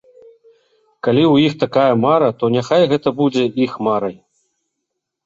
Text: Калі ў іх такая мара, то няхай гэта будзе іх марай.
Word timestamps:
Калі 1.07 1.21
ў 1.33 1.35
іх 1.49 1.53
такая 1.63 1.91
мара, 2.05 2.29
то 2.39 2.49
няхай 2.55 2.81
гэта 2.95 3.09
будзе 3.21 3.43
іх 3.67 3.71
марай. 3.89 4.15